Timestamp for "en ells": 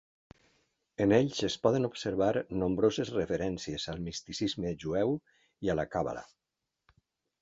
1.03-1.41